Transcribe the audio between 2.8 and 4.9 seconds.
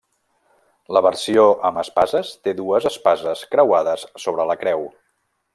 espases creuades sobre la creu.